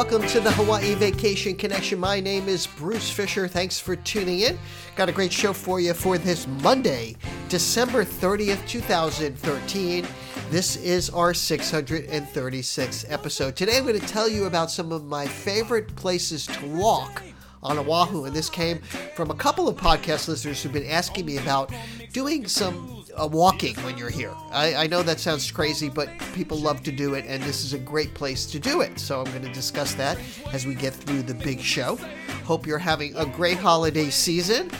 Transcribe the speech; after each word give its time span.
welcome 0.00 0.26
to 0.26 0.40
the 0.40 0.50
Hawaii 0.52 0.94
Vacation 0.94 1.54
Connection. 1.54 2.00
My 2.00 2.20
name 2.20 2.48
is 2.48 2.66
Bruce 2.66 3.10
Fisher. 3.10 3.46
Thanks 3.46 3.78
for 3.78 3.96
tuning 3.96 4.40
in. 4.40 4.58
Got 4.96 5.10
a 5.10 5.12
great 5.12 5.30
show 5.30 5.52
for 5.52 5.78
you 5.78 5.92
for 5.92 6.16
this 6.16 6.46
Monday, 6.62 7.16
December 7.50 8.02
30th, 8.02 8.66
2013. 8.66 10.06
This 10.48 10.76
is 10.76 11.10
our 11.10 11.34
636th 11.34 13.12
episode. 13.12 13.56
Today 13.56 13.76
I'm 13.76 13.84
going 13.84 14.00
to 14.00 14.06
tell 14.06 14.26
you 14.26 14.46
about 14.46 14.70
some 14.70 14.90
of 14.90 15.04
my 15.04 15.26
favorite 15.26 15.94
places 15.96 16.46
to 16.46 16.66
walk 16.68 17.22
on 17.62 17.76
Oahu, 17.76 18.24
and 18.24 18.34
this 18.34 18.48
came 18.48 18.78
from 19.14 19.30
a 19.30 19.34
couple 19.34 19.68
of 19.68 19.76
podcast 19.76 20.28
listeners 20.28 20.62
who've 20.62 20.72
been 20.72 20.86
asking 20.86 21.26
me 21.26 21.36
about 21.36 21.74
doing 22.14 22.46
some 22.48 22.99
uh, 23.20 23.26
walking 23.26 23.74
when 23.76 23.98
you're 23.98 24.10
here. 24.10 24.34
I, 24.50 24.74
I 24.74 24.86
know 24.86 25.02
that 25.02 25.20
sounds 25.20 25.50
crazy, 25.50 25.88
but 25.88 26.08
people 26.34 26.58
love 26.58 26.82
to 26.84 26.92
do 26.92 27.14
it, 27.14 27.24
and 27.26 27.42
this 27.42 27.64
is 27.64 27.72
a 27.72 27.78
great 27.78 28.14
place 28.14 28.46
to 28.46 28.58
do 28.58 28.80
it. 28.80 28.98
So 28.98 29.20
I'm 29.20 29.30
going 29.30 29.42
to 29.42 29.52
discuss 29.52 29.94
that 29.94 30.18
as 30.52 30.66
we 30.66 30.74
get 30.74 30.94
through 30.94 31.22
the 31.22 31.34
big 31.34 31.60
show. 31.60 31.96
Hope 32.44 32.66
you're 32.66 32.78
having 32.78 33.14
a 33.16 33.26
great 33.26 33.58
holiday 33.58 34.10
season. 34.10 34.70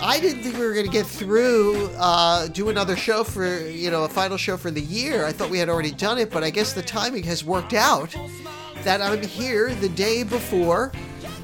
I 0.00 0.20
didn't 0.20 0.42
think 0.42 0.56
we 0.56 0.64
were 0.64 0.74
going 0.74 0.86
to 0.86 0.92
get 0.92 1.06
through 1.06 1.90
uh, 1.96 2.46
do 2.48 2.68
another 2.68 2.96
show 2.96 3.24
for 3.24 3.58
you 3.60 3.90
know 3.90 4.04
a 4.04 4.08
final 4.08 4.36
show 4.36 4.56
for 4.56 4.70
the 4.70 4.80
year. 4.80 5.24
I 5.24 5.32
thought 5.32 5.50
we 5.50 5.58
had 5.58 5.68
already 5.68 5.90
done 5.90 6.18
it, 6.18 6.30
but 6.30 6.44
I 6.44 6.50
guess 6.50 6.72
the 6.72 6.82
timing 6.82 7.24
has 7.24 7.44
worked 7.44 7.74
out 7.74 8.14
that 8.84 9.00
I'm 9.00 9.22
here 9.22 9.74
the 9.74 9.88
day 9.88 10.22
before 10.22 10.92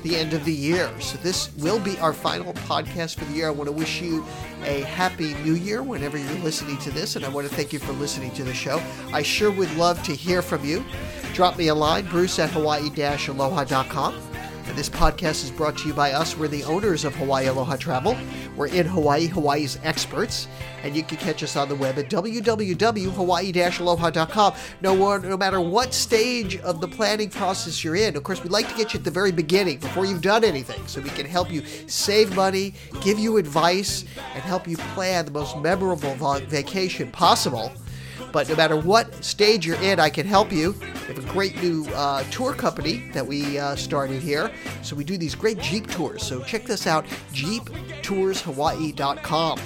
the 0.05 0.15
end 0.15 0.35
of 0.35 0.45
the 0.45 0.53
year. 0.53 0.89
So 1.01 1.19
this 1.19 1.53
will 1.57 1.81
be 1.81 1.99
our 1.99 2.13
final 2.13 2.53
podcast 2.53 3.17
for 3.17 3.25
the 3.25 3.33
year. 3.33 3.49
I 3.49 3.51
want 3.51 3.69
to 3.69 3.73
wish 3.73 4.01
you 4.01 4.25
a 4.63 4.83
happy 4.83 5.35
new 5.43 5.55
year 5.55 5.83
whenever 5.83 6.17
you're 6.17 6.39
listening 6.45 6.79
to 6.79 6.91
this, 6.91 7.17
and 7.17 7.25
I 7.25 7.29
want 7.29 7.49
to 7.49 7.55
thank 7.55 7.73
you 7.73 7.79
for 7.81 7.93
listening 7.93 8.31
to 8.33 8.45
the 8.45 8.55
show. 8.55 8.81
I 9.13 9.23
sure 9.23 9.51
would 9.51 9.75
love 9.77 10.01
to 10.05 10.15
hear 10.15 10.43
from 10.43 10.65
you. 10.65 10.85
Drop 11.33 11.59
me 11.59 11.69
a 11.69 11.75
line, 11.75 12.07
bruce 12.07 12.39
at 12.39 12.51
hawaii-aloha.com. 12.51 14.15
And 14.15 14.34
this 14.73 14.89
podcast 14.89 15.45
is 15.45 15.51
brought 15.51 15.77
to 15.79 15.89
you 15.89 15.95
by 15.95 16.13
us. 16.13 16.37
We're 16.37 16.49
the 16.49 16.65
owners 16.65 17.05
of 17.05 17.15
Hawaii 17.15 17.47
Aloha 17.47 17.77
Travel. 17.77 18.17
We're 18.57 18.67
in 18.69 18.87
Hawaii, 18.87 19.27
Hawaii's 19.27 19.79
experts. 19.85 20.49
And 20.83 20.97
you 20.97 21.03
can 21.03 21.19
catch 21.19 21.43
us 21.43 21.57
on 21.57 21.69
the 21.69 21.75
web 21.75 21.99
at 21.99 22.09
www.hawaii-aloha.com. 22.11 24.55
No, 24.81 25.19
no 25.19 25.37
matter 25.37 25.61
what 25.61 25.93
stage 25.95 26.57
of 26.59 26.81
the 26.81 26.89
planning 26.89 27.31
process 27.31 27.85
you're 27.85 27.97
in. 27.97 28.17
Of 28.17 28.25
course, 28.25 28.43
we'd 28.43 28.53
like 28.53 28.69
to 28.69 28.75
get 28.75 28.95
you 28.95 28.99
at 28.99 29.05
the 29.05 29.11
very 29.11 29.33
beginning 29.33 29.79
before 29.79 30.05
you've 30.05 30.23
done 30.23 30.45
anything 30.45 30.87
so 30.87 31.01
we 31.01 31.11
can 31.11 31.27
help 31.27 31.53
you 31.53 31.63
save 31.87 32.35
money, 32.35 32.75
give 33.03 33.19
you 33.19 33.37
advice, 33.37 34.05
and 34.35 34.43
help 34.43 34.67
you 34.67 34.77
plan 34.77 35.25
the 35.25 35.31
most 35.31 35.57
memorable 35.59 36.15
vacation 36.49 37.11
possible. 37.13 37.73
But 38.35 38.49
no 38.49 38.57
matter 38.57 38.77
what 38.77 39.25
stage 39.25 39.65
you're 39.65 39.81
in, 39.81 40.01
I 40.01 40.11
can 40.11 40.27
help 40.27 40.51
you. 40.51 40.75
We 40.81 40.87
have 41.15 41.19
a 41.19 41.33
great 41.33 41.63
new 41.63 41.87
uh, 41.95 42.25
tour 42.33 42.53
company 42.53 43.09
that 43.13 43.25
we 43.25 43.61
uh, 43.61 43.77
started 43.77 44.21
here. 44.21 44.51
So 44.83 44.97
we 44.97 45.05
do 45.05 45.17
these 45.17 45.37
great 45.37 45.61
Jeep 45.61 45.87
tours. 45.87 46.25
So 46.25 46.43
check 46.43 46.65
this 46.65 46.89
out 46.89 47.07
jeeptourshawaii.com. 47.33 49.61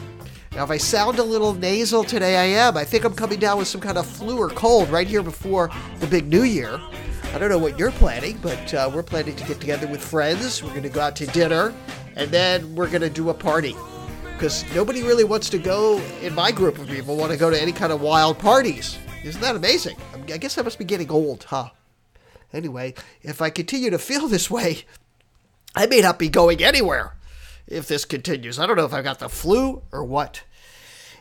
Now, 0.54 0.64
if 0.64 0.70
I 0.70 0.76
sound 0.76 1.18
a 1.18 1.22
little 1.22 1.54
nasal 1.54 2.04
today, 2.04 2.36
I 2.36 2.44
am. 2.62 2.76
I 2.76 2.84
think 2.84 3.04
I'm 3.04 3.14
coming 3.14 3.38
down 3.38 3.56
with 3.56 3.68
some 3.68 3.80
kind 3.80 3.96
of 3.96 4.04
flu 4.04 4.36
or 4.36 4.50
cold 4.50 4.90
right 4.90 5.06
here 5.06 5.22
before 5.22 5.70
the 6.00 6.06
big 6.06 6.28
new 6.28 6.42
year. 6.42 6.78
I 7.32 7.38
don't 7.38 7.48
know 7.48 7.56
what 7.56 7.78
you're 7.78 7.92
planning, 7.92 8.38
but 8.42 8.74
uh, 8.74 8.90
we're 8.94 9.02
planning 9.02 9.34
to 9.36 9.46
get 9.46 9.60
together 9.60 9.86
with 9.86 10.02
friends. 10.02 10.62
We're 10.62 10.68
going 10.70 10.82
to 10.82 10.90
go 10.90 11.00
out 11.00 11.16
to 11.16 11.26
dinner, 11.28 11.72
and 12.16 12.30
then 12.30 12.74
we're 12.74 12.90
going 12.90 13.00
to 13.00 13.08
do 13.08 13.30
a 13.30 13.34
party 13.34 13.74
because 14.38 14.64
nobody 14.72 15.02
really 15.02 15.24
wants 15.24 15.50
to 15.50 15.58
go 15.58 16.00
in 16.22 16.32
my 16.32 16.52
group 16.52 16.78
of 16.78 16.86
people 16.86 17.16
want 17.16 17.32
to 17.32 17.36
go 17.36 17.50
to 17.50 17.60
any 17.60 17.72
kind 17.72 17.92
of 17.92 18.00
wild 18.00 18.38
parties. 18.38 18.96
Isn't 19.24 19.40
that 19.40 19.56
amazing? 19.56 19.96
I 20.32 20.36
guess 20.36 20.56
I 20.56 20.62
must 20.62 20.78
be 20.78 20.84
getting 20.84 21.10
old, 21.10 21.42
huh? 21.42 21.70
Anyway, 22.52 22.94
if 23.20 23.42
I 23.42 23.50
continue 23.50 23.90
to 23.90 23.98
feel 23.98 24.28
this 24.28 24.48
way, 24.48 24.84
I 25.74 25.86
may 25.86 26.00
not 26.00 26.20
be 26.20 26.28
going 26.28 26.62
anywhere 26.62 27.16
if 27.66 27.88
this 27.88 28.04
continues. 28.04 28.60
I 28.60 28.68
don't 28.68 28.76
know 28.76 28.84
if 28.84 28.94
I've 28.94 29.02
got 29.02 29.18
the 29.18 29.28
flu 29.28 29.82
or 29.90 30.04
what. 30.04 30.44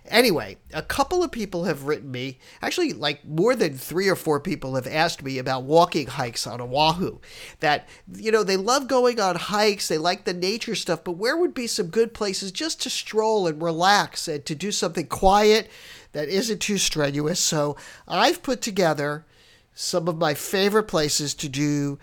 Anyway, 0.10 0.58
a 0.74 0.82
couple 0.82 1.24
of 1.24 1.32
people 1.32 1.66
have 1.66 1.84
written 1.84 2.10
me, 2.12 2.40
actually, 2.62 2.94
like 2.94 3.26
more 3.26 3.56
than 3.56 3.78
three 3.78 4.08
or 4.08 4.16
four 4.16 4.40
people 4.40 4.76
have 4.76 4.88
asked 4.88 5.22
me 5.24 5.38
about 5.38 5.64
walking 5.64 6.08
hikes 6.08 6.48
on 6.48 6.62
Oahu. 6.62 7.20
That, 7.60 7.88
you 8.16 8.32
know, 8.32 8.44
they 8.44 8.58
love 8.58 8.88
going 8.88 9.20
on 9.20 9.36
hikes, 9.36 9.88
they 9.88 9.98
like 9.98 10.24
the 10.26 10.34
nature 10.34 10.76
stuff, 10.76 11.04
but 11.04 11.14
where 11.14 11.38
would 11.38 11.54
be 11.54 11.68
some 11.68 11.88
good 11.88 12.14
places 12.14 12.52
just 12.52 12.82
to 12.84 12.90
stroll 12.90 13.48
and 13.48 13.62
relax 13.62 14.28
and 14.28 14.46
to 14.46 14.56
do 14.56 14.72
something 14.72 15.08
quiet 15.08 15.70
that 16.14 16.30
isn't 16.30 16.60
too 16.60 16.78
strenuous? 16.78 17.40
So 17.40 17.76
I've 18.08 18.44
put 18.44 18.62
together 18.62 19.26
some 19.74 20.08
of 20.08 20.18
my 20.18 20.34
favorite 20.34 20.88
places 20.88 21.34
to 21.36 21.50
do. 21.50 22.00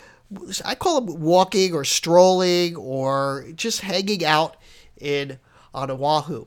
I 0.64 0.74
call 0.74 1.00
them 1.00 1.20
walking 1.20 1.74
or 1.74 1.84
strolling 1.84 2.76
or 2.76 3.46
just 3.54 3.80
hanging 3.80 4.24
out 4.24 4.56
in 4.98 5.38
on 5.72 5.90
Oahu. 5.90 6.46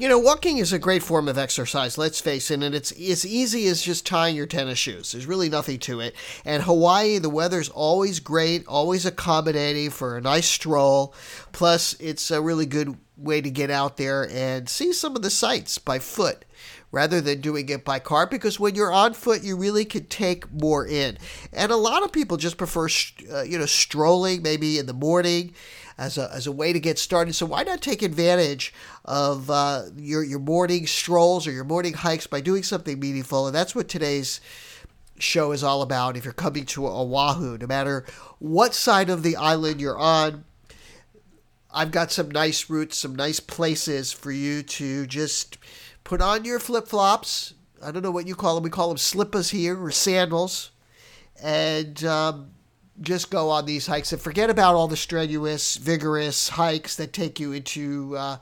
You 0.00 0.08
know, 0.08 0.18
walking 0.18 0.56
is 0.56 0.72
a 0.72 0.78
great 0.78 1.02
form 1.02 1.28
of 1.28 1.36
exercise, 1.36 1.98
let's 1.98 2.22
face 2.22 2.50
it, 2.50 2.62
and 2.62 2.74
it's 2.74 2.90
as 2.90 3.26
easy 3.26 3.66
as 3.66 3.82
just 3.82 4.06
tying 4.06 4.34
your 4.34 4.46
tennis 4.46 4.78
shoes. 4.78 5.12
There's 5.12 5.26
really 5.26 5.50
nothing 5.50 5.78
to 5.80 6.00
it. 6.00 6.16
And 6.42 6.62
Hawaii, 6.62 7.18
the 7.18 7.28
weather's 7.28 7.68
always 7.68 8.18
great, 8.18 8.66
always 8.66 9.04
accommodating 9.04 9.90
for 9.90 10.16
a 10.16 10.22
nice 10.22 10.48
stroll. 10.48 11.14
Plus, 11.52 11.92
it's 12.00 12.30
a 12.30 12.40
really 12.40 12.64
good 12.64 12.96
way 13.18 13.42
to 13.42 13.50
get 13.50 13.70
out 13.70 13.98
there 13.98 14.26
and 14.30 14.70
see 14.70 14.94
some 14.94 15.16
of 15.16 15.20
the 15.20 15.28
sights 15.28 15.76
by 15.76 15.98
foot 15.98 16.46
rather 16.92 17.20
than 17.20 17.40
doing 17.40 17.68
it 17.68 17.84
by 17.84 17.98
car 17.98 18.26
because 18.26 18.58
when 18.58 18.74
you're 18.74 18.92
on 18.92 19.14
foot 19.14 19.42
you 19.42 19.56
really 19.56 19.84
can 19.84 20.04
take 20.06 20.50
more 20.52 20.86
in 20.86 21.16
and 21.52 21.70
a 21.70 21.76
lot 21.76 22.02
of 22.02 22.12
people 22.12 22.36
just 22.36 22.56
prefer 22.56 22.88
uh, 23.32 23.42
you 23.42 23.58
know 23.58 23.66
strolling 23.66 24.42
maybe 24.42 24.78
in 24.78 24.86
the 24.86 24.92
morning 24.92 25.54
as 26.00 26.16
a, 26.16 26.32
as 26.32 26.46
a 26.46 26.52
way 26.52 26.72
to 26.72 26.80
get 26.80 26.98
started. 26.98 27.34
So 27.34 27.44
why 27.44 27.62
not 27.62 27.82
take 27.82 28.00
advantage 28.00 28.72
of 29.04 29.50
uh, 29.50 29.82
your 29.96 30.24
your 30.24 30.38
morning 30.38 30.86
strolls 30.86 31.46
or 31.46 31.52
your 31.52 31.62
morning 31.62 31.92
hikes 31.92 32.26
by 32.26 32.40
doing 32.40 32.62
something 32.62 32.98
meaningful? 32.98 33.46
And 33.46 33.54
that's 33.54 33.74
what 33.74 33.86
today's 33.86 34.40
show 35.18 35.52
is 35.52 35.62
all 35.62 35.82
about. 35.82 36.16
If 36.16 36.24
you're 36.24 36.32
coming 36.32 36.64
to 36.66 36.86
Oahu, 36.86 37.58
no 37.58 37.66
matter 37.66 38.06
what 38.38 38.74
side 38.74 39.10
of 39.10 39.22
the 39.22 39.36
island 39.36 39.78
you're 39.78 39.98
on, 39.98 40.44
I've 41.72 41.90
got 41.90 42.10
some 42.10 42.30
nice 42.30 42.70
routes, 42.70 42.96
some 42.96 43.14
nice 43.14 43.38
places 43.38 44.10
for 44.10 44.32
you 44.32 44.62
to 44.62 45.06
just 45.06 45.58
put 46.10 46.20
on 46.20 46.44
your 46.44 46.58
flip 46.58 46.88
flops. 46.88 47.54
I 47.80 47.92
don't 47.92 48.02
know 48.02 48.10
what 48.10 48.26
you 48.26 48.34
call 48.34 48.56
them. 48.56 48.64
We 48.64 48.70
call 48.70 48.88
them 48.88 48.98
slippers 48.98 49.48
here 49.50 49.80
or 49.80 49.92
sandals. 49.92 50.72
And 51.40 52.02
um, 52.04 52.50
just 53.00 53.30
go 53.30 53.48
on 53.48 53.64
these 53.64 53.86
hikes 53.86 54.12
and 54.12 54.20
forget 54.20 54.50
about 54.50 54.74
all 54.74 54.88
the 54.88 54.96
strenuous, 54.96 55.76
vigorous 55.76 56.48
hikes 56.48 56.96
that 56.96 57.12
take 57.12 57.38
you 57.38 57.52
into 57.52 58.16
uh, 58.16 58.38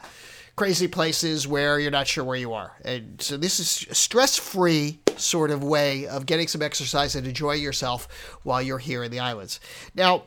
crazy 0.56 0.88
places 0.88 1.46
where 1.46 1.78
you're 1.78 1.90
not 1.90 2.06
sure 2.06 2.24
where 2.24 2.38
you 2.38 2.54
are. 2.54 2.72
And 2.86 3.20
so 3.20 3.36
this 3.36 3.60
is 3.60 3.86
a 3.90 3.94
stress-free 3.94 5.00
sort 5.18 5.50
of 5.50 5.62
way 5.62 6.06
of 6.06 6.24
getting 6.24 6.48
some 6.48 6.62
exercise 6.62 7.16
and 7.16 7.26
enjoying 7.26 7.62
yourself 7.62 8.38
while 8.44 8.62
you're 8.62 8.78
here 8.78 9.04
in 9.04 9.10
the 9.10 9.20
islands. 9.20 9.60
Now, 9.94 10.22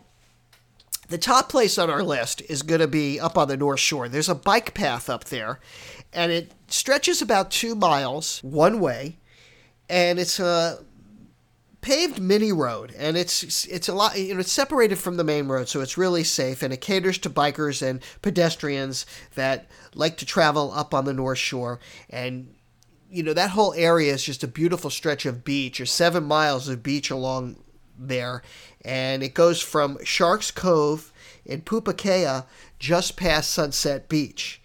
the 1.11 1.17
top 1.17 1.49
place 1.49 1.77
on 1.77 1.89
our 1.89 2.03
list 2.03 2.41
is 2.49 2.63
going 2.63 2.81
to 2.81 2.88
be 2.88 3.19
up 3.19 3.38
on 3.38 3.49
the 3.49 3.57
North 3.57 3.81
Shore. 3.81 4.07
There's 4.07 4.29
a 4.29 4.35
bike 4.35 4.73
path 4.73 5.09
up 5.09 5.25
there, 5.25 5.59
and 6.13 6.31
it 6.31 6.53
stretches 6.67 7.22
about 7.22 7.51
two 7.51 7.75
miles 7.75 8.39
one 8.44 8.79
way, 8.79 9.17
and 9.89 10.17
it's 10.17 10.39
a 10.39 10.79
paved 11.81 12.21
mini 12.21 12.51
road 12.51 12.94
and 12.95 13.17
it's 13.17 13.66
it's 13.66 13.89
a 13.89 13.94
lot 13.94 14.16
you 14.16 14.35
know 14.35 14.39
it's 14.39 14.51
separated 14.51 14.97
from 14.97 15.17
the 15.17 15.23
main 15.23 15.47
road 15.47 15.67
so 15.67 15.81
it's 15.81 15.97
really 15.97 16.23
safe 16.23 16.61
and 16.61 16.71
it 16.71 16.79
caters 16.79 17.17
to 17.17 17.27
bikers 17.27 17.81
and 17.81 18.03
pedestrians 18.21 19.03
that 19.33 19.67
like 19.95 20.16
to 20.16 20.23
travel 20.23 20.71
up 20.75 20.94
on 20.94 21.06
the 21.06 21.13
north 21.13 21.39
shore 21.39 21.80
and 22.07 22.53
you 23.09 23.24
know 23.24 23.33
that 23.33 23.50
whole 23.50 23.74
area 23.74 24.13
is 24.13 24.24
just 24.24 24.44
a 24.44 24.47
beautiful 24.47 24.91
stretch 24.91 25.25
of 25.25 25.44
beach 25.44 25.81
or 25.81 25.86
7 25.88 26.24
miles 26.24 26.69
of 26.69 26.83
beach 26.83 27.09
along 27.09 27.57
there 28.07 28.42
and 28.83 29.24
it 29.24 29.33
goes 29.33 29.62
from 29.62 29.98
Sharks 30.03 30.51
Cove 30.51 31.12
in 31.45 31.62
Pupukea 31.62 32.45
just 32.80 33.18
past 33.18 33.51
Sunset 33.51 34.09
Beach 34.09 34.62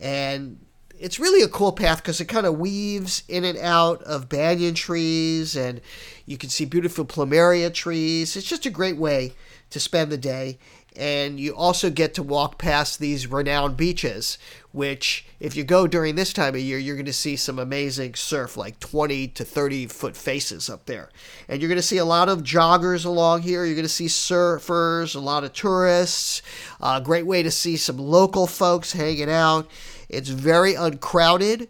and 0.00 0.58
it's 0.98 1.20
really 1.20 1.42
a 1.42 1.48
cool 1.48 1.72
path 1.72 1.98
because 1.98 2.20
it 2.20 2.26
kind 2.26 2.46
of 2.46 2.58
weaves 2.58 3.22
in 3.28 3.44
and 3.44 3.58
out 3.58 4.02
of 4.04 4.28
banyan 4.28 4.74
trees 4.74 5.56
and 5.56 5.80
you 6.24 6.36
can 6.36 6.50
see 6.50 6.64
beautiful 6.64 7.04
plumeria 7.04 7.72
trees. 7.72 8.36
It's 8.36 8.48
just 8.48 8.66
a 8.66 8.70
great 8.70 8.96
way 8.96 9.34
to 9.70 9.80
spend 9.80 10.10
the 10.10 10.18
day. 10.18 10.58
And 10.96 11.38
you 11.38 11.54
also 11.54 11.90
get 11.90 12.14
to 12.14 12.22
walk 12.22 12.56
past 12.56 12.98
these 12.98 13.26
renowned 13.26 13.76
beaches, 13.76 14.38
which, 14.72 15.26
if 15.40 15.54
you 15.54 15.62
go 15.62 15.86
during 15.86 16.14
this 16.14 16.32
time 16.32 16.54
of 16.54 16.60
year, 16.60 16.78
you're 16.78 16.96
going 16.96 17.04
to 17.04 17.12
see 17.12 17.36
some 17.36 17.58
amazing 17.58 18.14
surf, 18.14 18.56
like 18.56 18.80
20 18.80 19.28
to 19.28 19.44
30 19.44 19.88
foot 19.88 20.16
faces 20.16 20.70
up 20.70 20.86
there. 20.86 21.10
And 21.48 21.60
you're 21.60 21.68
going 21.68 21.76
to 21.76 21.82
see 21.82 21.98
a 21.98 22.04
lot 22.04 22.30
of 22.30 22.42
joggers 22.42 23.04
along 23.04 23.42
here. 23.42 23.64
You're 23.66 23.74
going 23.74 23.84
to 23.84 23.88
see 23.88 24.06
surfers, 24.06 25.14
a 25.14 25.20
lot 25.20 25.44
of 25.44 25.52
tourists. 25.52 26.40
A 26.80 26.84
uh, 26.84 27.00
great 27.00 27.26
way 27.26 27.42
to 27.42 27.50
see 27.50 27.76
some 27.76 27.98
local 27.98 28.46
folks 28.46 28.92
hanging 28.92 29.30
out. 29.30 29.70
It's 30.08 30.28
very 30.28 30.74
uncrowded, 30.74 31.68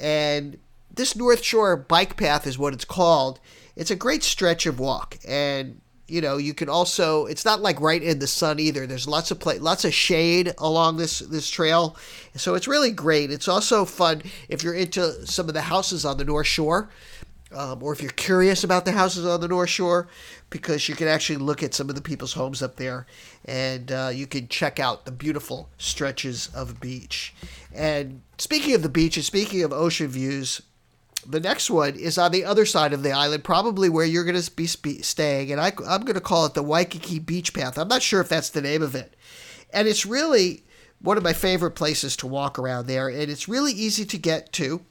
and 0.00 0.58
this 0.92 1.16
North 1.16 1.42
Shore 1.42 1.76
bike 1.76 2.16
path 2.16 2.46
is 2.46 2.58
what 2.58 2.72
it's 2.72 2.84
called. 2.84 3.40
It's 3.76 3.90
a 3.90 3.96
great 3.96 4.22
stretch 4.22 4.66
of 4.66 4.78
walk, 4.78 5.18
and 5.26 5.80
you 6.06 6.20
know 6.20 6.36
you 6.36 6.54
can 6.54 6.68
also 6.68 7.26
it's 7.26 7.44
not 7.44 7.62
like 7.62 7.80
right 7.80 8.02
in 8.02 8.18
the 8.18 8.26
sun 8.26 8.58
either. 8.60 8.86
There's 8.86 9.08
lots 9.08 9.30
of 9.30 9.40
play 9.40 9.58
lots 9.58 9.84
of 9.84 9.94
shade 9.94 10.54
along 10.58 10.96
this 10.96 11.20
this 11.20 11.48
trail. 11.48 11.96
So 12.36 12.54
it's 12.54 12.68
really 12.68 12.90
great. 12.90 13.30
It's 13.30 13.48
also 13.48 13.84
fun 13.84 14.22
if 14.48 14.62
you're 14.62 14.74
into 14.74 15.26
some 15.26 15.48
of 15.48 15.54
the 15.54 15.62
houses 15.62 16.04
on 16.04 16.18
the 16.18 16.24
north 16.24 16.46
shore 16.46 16.90
um, 17.54 17.82
or 17.82 17.92
if 17.92 18.02
you're 18.02 18.10
curious 18.10 18.64
about 18.64 18.84
the 18.84 18.92
houses 18.92 19.26
on 19.26 19.40
the 19.40 19.48
north 19.48 19.70
shore 19.70 20.08
because 20.50 20.88
you 20.88 20.94
can 20.94 21.08
actually 21.08 21.36
look 21.36 21.62
at 21.62 21.74
some 21.74 21.88
of 21.88 21.94
the 21.94 22.02
people's 22.02 22.32
homes 22.32 22.62
up 22.62 22.76
there 22.76 23.06
and 23.44 23.92
uh, 23.92 24.10
you 24.12 24.26
can 24.26 24.48
check 24.48 24.80
out 24.80 25.04
the 25.04 25.12
beautiful 25.12 25.68
stretches 25.78 26.48
of 26.54 26.80
beach. 26.80 27.34
And 27.72 28.22
speaking 28.38 28.74
of 28.74 28.82
the 28.82 28.88
beach 28.88 29.16
and 29.16 29.24
speaking 29.24 29.62
of 29.62 29.72
ocean 29.72 30.08
views 30.08 30.62
the 31.26 31.40
next 31.40 31.70
one 31.70 31.96
is 31.96 32.18
on 32.18 32.32
the 32.32 32.44
other 32.44 32.66
side 32.66 32.92
of 32.92 33.02
the 33.02 33.12
island, 33.12 33.44
probably 33.44 33.88
where 33.88 34.04
you're 34.04 34.24
going 34.24 34.40
to 34.40 34.50
be 34.56 34.66
staying, 34.66 35.52
and 35.52 35.60
I, 35.60 35.72
I'm 35.88 36.02
going 36.02 36.14
to 36.14 36.20
call 36.20 36.46
it 36.46 36.54
the 36.54 36.62
Waikiki 36.62 37.18
Beach 37.18 37.52
Path. 37.54 37.78
I'm 37.78 37.88
not 37.88 38.02
sure 38.02 38.20
if 38.20 38.28
that's 38.28 38.50
the 38.50 38.62
name 38.62 38.82
of 38.82 38.94
it. 38.94 39.16
And 39.72 39.88
it's 39.88 40.06
really 40.06 40.64
one 41.00 41.16
of 41.16 41.22
my 41.22 41.32
favorite 41.32 41.72
places 41.72 42.16
to 42.16 42.26
walk 42.26 42.58
around 42.58 42.86
there, 42.86 43.08
and 43.08 43.30
it's 43.30 43.48
really 43.48 43.72
easy 43.72 44.04
to 44.04 44.18
get 44.18 44.52
to. 44.54 44.84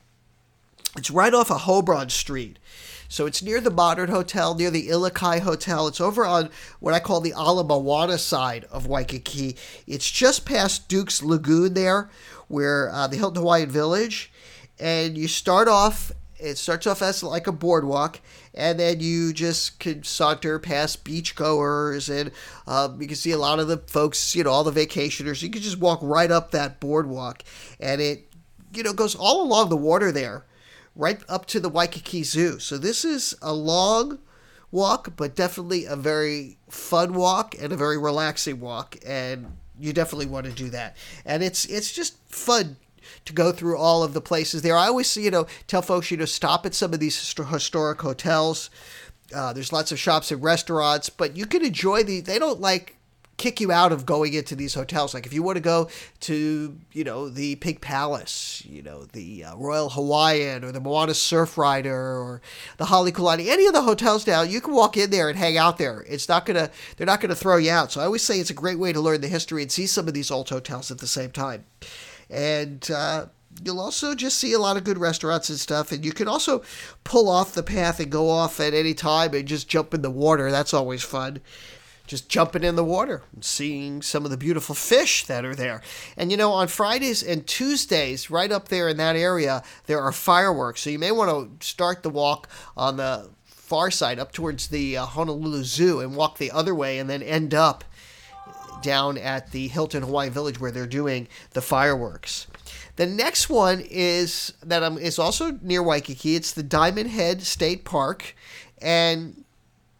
It's 0.95 1.09
right 1.09 1.33
off 1.33 1.49
of 1.49 1.61
Hobron 1.61 2.11
Street. 2.11 2.59
So 3.07 3.25
it's 3.25 3.43
near 3.43 3.61
the 3.61 3.69
Modern 3.69 4.09
Hotel, 4.09 4.55
near 4.55 4.71
the 4.71 4.87
Ilikai 4.87 5.41
Hotel. 5.41 5.87
It's 5.87 6.01
over 6.01 6.25
on 6.25 6.49
what 6.79 6.93
I 6.93 6.99
call 6.99 7.21
the 7.21 7.33
Ala 7.37 7.63
Moana 7.63 8.17
side 8.17 8.65
of 8.71 8.87
Waikiki. 8.87 9.55
It's 9.85 10.09
just 10.09 10.45
past 10.45 10.87
Duke's 10.87 11.21
Lagoon 11.21 11.75
there, 11.75 12.09
where 12.47 12.89
uh, 12.91 13.07
the 13.07 13.17
Hilton 13.17 13.41
Hawaiian 13.41 13.69
Village. 13.69 14.31
And 14.79 15.17
you 15.17 15.27
start 15.27 15.67
off 15.67 16.11
it 16.43 16.57
starts 16.57 16.85
off 16.85 17.01
as 17.01 17.23
like 17.23 17.47
a 17.47 17.51
boardwalk, 17.51 18.19
and 18.53 18.79
then 18.79 18.99
you 18.99 19.33
just 19.33 19.79
can 19.79 20.03
saunter 20.03 20.59
past 20.59 21.03
beachgoers, 21.05 22.09
and 22.09 22.31
um, 22.67 23.01
you 23.01 23.07
can 23.07 23.15
see 23.15 23.31
a 23.31 23.37
lot 23.37 23.59
of 23.59 23.67
the 23.67 23.77
folks, 23.77 24.35
you 24.35 24.43
know, 24.43 24.51
all 24.51 24.63
the 24.63 24.85
vacationers. 24.85 25.41
You 25.41 25.49
can 25.49 25.61
just 25.61 25.79
walk 25.79 25.99
right 26.01 26.29
up 26.29 26.51
that 26.51 26.79
boardwalk, 26.79 27.43
and 27.79 28.01
it, 28.01 28.27
you 28.73 28.83
know, 28.83 28.93
goes 28.93 29.15
all 29.15 29.43
along 29.43 29.69
the 29.69 29.77
water 29.77 30.11
there, 30.11 30.45
right 30.95 31.21
up 31.29 31.45
to 31.47 31.59
the 31.59 31.69
Waikiki 31.69 32.23
Zoo. 32.23 32.59
So 32.59 32.77
this 32.77 33.05
is 33.05 33.35
a 33.41 33.53
long 33.53 34.19
walk, 34.71 35.15
but 35.15 35.35
definitely 35.35 35.85
a 35.85 35.95
very 35.95 36.57
fun 36.69 37.13
walk 37.13 37.55
and 37.59 37.71
a 37.71 37.77
very 37.77 37.97
relaxing 37.97 38.59
walk, 38.59 38.97
and 39.05 39.57
you 39.79 39.93
definitely 39.93 40.25
want 40.25 40.45
to 40.45 40.51
do 40.51 40.69
that. 40.69 40.97
And 41.25 41.41
it's 41.41 41.65
it's 41.65 41.93
just 41.93 42.17
fun 42.27 42.77
to 43.25 43.33
go 43.33 43.51
through 43.51 43.77
all 43.77 44.03
of 44.03 44.13
the 44.13 44.21
places 44.21 44.61
there. 44.61 44.77
I 44.77 44.87
always, 44.87 45.15
you 45.17 45.31
know, 45.31 45.47
tell 45.67 45.81
folks, 45.81 46.11
you 46.11 46.17
know, 46.17 46.25
stop 46.25 46.65
at 46.65 46.73
some 46.73 46.93
of 46.93 46.99
these 46.99 47.35
historic 47.35 48.01
hotels. 48.01 48.69
Uh, 49.33 49.53
there's 49.53 49.73
lots 49.73 49.91
of 49.91 49.99
shops 49.99 50.31
and 50.31 50.43
restaurants, 50.43 51.09
but 51.09 51.35
you 51.35 51.45
can 51.45 51.65
enjoy 51.65 52.03
the. 52.03 52.19
They 52.19 52.39
don't 52.39 52.61
like 52.61 52.97
kick 53.37 53.59
you 53.59 53.71
out 53.71 53.91
of 53.91 54.05
going 54.05 54.33
into 54.33 54.55
these 54.55 54.73
hotels. 54.73 55.13
Like 55.13 55.25
if 55.25 55.33
you 55.33 55.43
want 55.43 55.57
to 55.57 55.61
go 55.61 55.89
to, 56.21 56.77
you 56.91 57.03
know, 57.03 57.29
the 57.29 57.55
Pink 57.55 57.81
Palace, 57.81 58.63
you 58.65 58.81
know, 58.81 59.05
the 59.05 59.45
uh, 59.45 59.55
Royal 59.57 59.89
Hawaiian 59.89 60.63
or 60.63 60.71
the 60.71 60.79
Moana 60.79 61.13
Surf 61.13 61.57
Rider 61.57 61.93
or 61.93 62.41
the 62.77 62.85
Holly 62.85 63.11
Halekulani, 63.11 63.47
any 63.47 63.65
of 63.65 63.73
the 63.73 63.81
hotels 63.81 64.27
now, 64.27 64.41
you 64.41 64.61
can 64.61 64.73
walk 64.73 64.97
in 64.97 65.09
there 65.09 65.29
and 65.29 65.37
hang 65.37 65.57
out 65.57 65.77
there. 65.77 66.05
It's 66.07 66.29
not 66.29 66.45
gonna, 66.45 66.69
they're 66.95 67.07
not 67.07 67.21
gonna 67.21 67.35
throw 67.35 67.57
you 67.57 67.71
out. 67.71 67.91
So 67.91 68.01
I 68.01 68.05
always 68.05 68.21
say 68.21 68.39
it's 68.39 68.49
a 68.49 68.53
great 68.53 68.79
way 68.79 68.93
to 68.93 69.01
learn 69.01 69.21
the 69.21 69.27
history 69.27 69.61
and 69.61 69.71
see 69.71 69.87
some 69.87 70.07
of 70.07 70.13
these 70.13 70.31
old 70.31 70.49
hotels 70.49 70.91
at 70.91 70.99
the 70.99 71.07
same 71.07 71.31
time 71.31 71.65
and 72.29 72.89
uh, 72.91 73.27
you'll 73.63 73.79
also 73.79 74.15
just 74.15 74.39
see 74.39 74.53
a 74.53 74.59
lot 74.59 74.77
of 74.77 74.83
good 74.83 74.97
restaurants 74.97 75.49
and 75.49 75.59
stuff. 75.59 75.91
And 75.91 76.03
you 76.03 76.11
can 76.11 76.27
also 76.27 76.63
pull 77.03 77.29
off 77.29 77.53
the 77.53 77.63
path 77.63 77.99
and 77.99 78.11
go 78.11 78.29
off 78.29 78.59
at 78.59 78.73
any 78.73 78.93
time 78.93 79.33
and 79.33 79.47
just 79.47 79.69
jump 79.69 79.93
in 79.93 80.01
the 80.01 80.11
water. 80.11 80.51
That's 80.51 80.73
always 80.73 81.03
fun. 81.03 81.41
Just 82.05 82.27
jumping 82.27 82.63
in 82.63 82.75
the 82.75 82.83
water 82.83 83.23
and 83.33 83.45
seeing 83.45 84.01
some 84.01 84.25
of 84.25 84.31
the 84.31 84.37
beautiful 84.37 84.75
fish 84.75 85.25
that 85.25 85.45
are 85.45 85.55
there. 85.55 85.81
And 86.17 86.31
you 86.31 86.37
know, 86.37 86.51
on 86.51 86.67
Fridays 86.67 87.23
and 87.23 87.47
Tuesdays, 87.47 88.29
right 88.29 88.51
up 88.51 88.67
there 88.67 88.89
in 88.89 88.97
that 88.97 89.15
area, 89.15 89.63
there 89.85 90.01
are 90.01 90.11
fireworks. 90.11 90.81
So 90.81 90.89
you 90.89 90.99
may 90.99 91.11
want 91.11 91.59
to 91.61 91.65
start 91.65 92.03
the 92.03 92.09
walk 92.09 92.49
on 92.75 92.97
the 92.97 93.29
far 93.45 93.89
side 93.89 94.19
up 94.19 94.33
towards 94.33 94.67
the 94.67 94.97
uh, 94.97 95.05
Honolulu 95.05 95.63
Zoo 95.63 96.01
and 96.01 96.15
walk 96.15 96.37
the 96.37 96.51
other 96.51 96.75
way 96.75 96.99
and 96.99 97.09
then 97.09 97.23
end 97.23 97.53
up 97.53 97.85
down 98.83 99.17
at 99.17 99.51
the 99.51 99.67
Hilton 99.67 100.03
Hawaii 100.03 100.29
Village 100.29 100.59
where 100.59 100.71
they're 100.71 100.85
doing 100.85 101.27
the 101.51 101.61
fireworks. 101.61 102.47
The 102.95 103.05
next 103.07 103.49
one 103.49 103.81
is 103.89 104.53
that 104.63 104.83
um, 104.83 104.97
is 104.97 105.17
also 105.17 105.57
near 105.61 105.81
Waikiki. 105.81 106.35
It's 106.35 106.51
the 106.51 106.63
Diamond 106.63 107.09
Head 107.09 107.41
State 107.41 107.85
Park, 107.85 108.35
and 108.81 109.43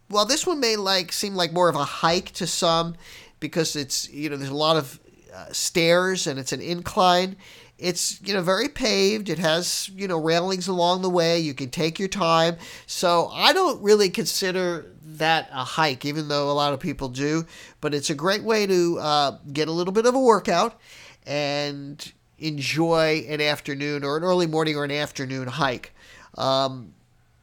while 0.08 0.24
this 0.24 0.46
one 0.46 0.60
may 0.60 0.76
like 0.76 1.12
seem 1.12 1.34
like 1.34 1.52
more 1.52 1.68
of 1.68 1.74
a 1.74 1.84
hike 1.84 2.30
to 2.32 2.46
some 2.46 2.94
because 3.40 3.74
it's 3.74 4.08
you 4.10 4.30
know 4.30 4.36
there's 4.36 4.50
a 4.50 4.54
lot 4.54 4.76
of 4.76 5.00
uh, 5.34 5.46
stairs 5.52 6.26
and 6.26 6.38
it's 6.38 6.52
an 6.52 6.60
incline. 6.60 7.36
It's 7.78 8.20
you 8.22 8.34
know 8.34 8.40
very 8.40 8.68
paved. 8.68 9.28
It 9.28 9.38
has 9.38 9.90
you 9.94 10.06
know 10.06 10.18
railings 10.18 10.68
along 10.68 11.02
the 11.02 11.10
way. 11.10 11.38
You 11.38 11.54
can 11.54 11.70
take 11.70 11.98
your 11.98 12.08
time. 12.08 12.56
So 12.86 13.28
I 13.32 13.52
don't 13.52 13.82
really 13.82 14.10
consider 14.10 14.92
that 15.02 15.48
a 15.52 15.64
hike, 15.64 16.04
even 16.04 16.28
though 16.28 16.50
a 16.50 16.52
lot 16.52 16.72
of 16.72 16.80
people 16.80 17.08
do. 17.08 17.46
But 17.80 17.94
it's 17.94 18.10
a 18.10 18.14
great 18.14 18.44
way 18.44 18.66
to 18.66 18.98
uh, 18.98 19.38
get 19.52 19.68
a 19.68 19.72
little 19.72 19.92
bit 19.92 20.06
of 20.06 20.14
a 20.14 20.20
workout 20.20 20.80
and 21.26 22.12
enjoy 22.38 23.24
an 23.28 23.40
afternoon 23.40 24.04
or 24.04 24.16
an 24.16 24.22
early 24.22 24.46
morning 24.46 24.76
or 24.76 24.84
an 24.84 24.90
afternoon 24.90 25.48
hike. 25.48 25.94
Um, 26.36 26.94